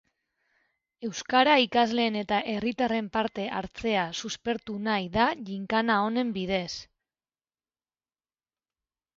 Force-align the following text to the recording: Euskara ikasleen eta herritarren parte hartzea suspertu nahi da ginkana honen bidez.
Euskara 1.07 1.57
ikasleen 1.65 2.17
eta 2.21 2.39
herritarren 2.53 3.09
parte 3.17 3.45
hartzea 3.59 4.07
suspertu 4.23 4.79
nahi 4.89 5.07
da 5.19 5.27
ginkana 5.51 5.99
honen 6.07 6.33
bidez. 6.39 6.71